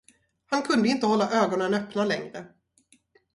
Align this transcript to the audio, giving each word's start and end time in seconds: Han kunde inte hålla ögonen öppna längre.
Han 0.45 0.61
kunde 0.63 0.89
inte 0.89 1.05
hålla 1.05 1.29
ögonen 1.31 1.73
öppna 1.73 2.05
längre. 2.05 2.45